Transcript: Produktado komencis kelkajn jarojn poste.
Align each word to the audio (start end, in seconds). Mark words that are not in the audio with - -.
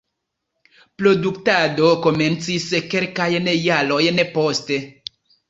Produktado 1.01 1.91
komencis 2.07 2.65
kelkajn 2.95 3.51
jarojn 3.67 4.25
poste. 4.35 4.81